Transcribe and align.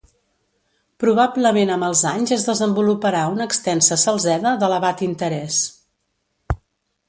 Probablement 1.03 1.73
amb 1.73 1.87
els 1.89 2.01
anys 2.13 2.33
es 2.37 2.47
desenvoluparà 2.49 3.21
una 3.35 3.49
extensa 3.51 4.01
salzeda, 4.07 4.57
d'elevat 4.65 5.07
interès. 5.13 5.63